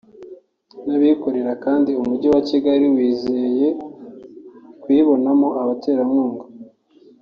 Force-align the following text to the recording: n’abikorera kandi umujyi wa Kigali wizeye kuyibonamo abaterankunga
n’abikorera 0.87 1.51
kandi 1.65 1.91
umujyi 2.01 2.27
wa 2.33 2.41
Kigali 2.49 2.85
wizeye 2.95 3.67
kuyibonamo 4.81 5.47
abaterankunga 5.61 6.45